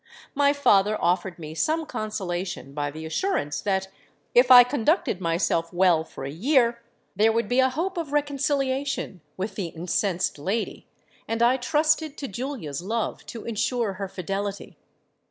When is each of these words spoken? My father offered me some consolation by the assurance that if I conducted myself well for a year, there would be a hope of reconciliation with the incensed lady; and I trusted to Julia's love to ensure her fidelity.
My 0.33 0.51
father 0.51 0.99
offered 0.99 1.37
me 1.37 1.53
some 1.53 1.85
consolation 1.85 2.73
by 2.73 2.89
the 2.89 3.05
assurance 3.05 3.61
that 3.61 3.87
if 4.33 4.49
I 4.49 4.63
conducted 4.63 5.21
myself 5.21 5.71
well 5.71 6.03
for 6.03 6.23
a 6.23 6.31
year, 6.31 6.81
there 7.15 7.31
would 7.31 7.47
be 7.47 7.59
a 7.59 7.69
hope 7.69 7.97
of 7.97 8.11
reconciliation 8.11 9.21
with 9.37 9.53
the 9.53 9.67
incensed 9.67 10.39
lady; 10.39 10.87
and 11.27 11.43
I 11.43 11.57
trusted 11.57 12.17
to 12.17 12.27
Julia's 12.27 12.81
love 12.81 13.27
to 13.27 13.45
ensure 13.45 13.93
her 13.93 14.07
fidelity. 14.07 14.75